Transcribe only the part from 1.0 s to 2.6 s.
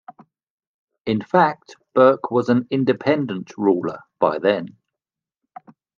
In fact, Berke was